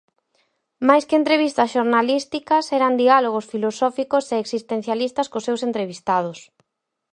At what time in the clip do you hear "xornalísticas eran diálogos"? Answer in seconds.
1.75-3.49